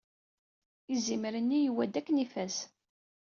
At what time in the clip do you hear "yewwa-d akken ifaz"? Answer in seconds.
1.61-2.55